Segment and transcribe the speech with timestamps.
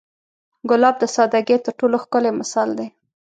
[0.69, 2.87] ګلاب د سادګۍ تر ټولو ښکلی مثال دی.